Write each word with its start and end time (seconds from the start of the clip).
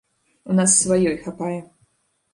У 0.53 0.55
нас 0.59 0.73
сваёй 0.79 1.13
хапае. 1.27 1.61